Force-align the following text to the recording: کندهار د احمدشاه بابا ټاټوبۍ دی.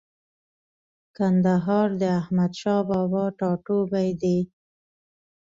کندهار 1.17 1.87
د 2.01 2.03
احمدشاه 2.19 2.81
بابا 2.89 3.23
ټاټوبۍ 3.39 4.09
دی. 4.21 4.39